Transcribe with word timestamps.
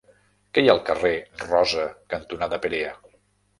Què 0.57 0.63
hi 0.63 0.69
ha 0.69 0.73
al 0.73 0.81
carrer 0.87 1.11
Rosa 1.51 1.87
cantonada 2.17 2.63
Perea? 2.67 2.99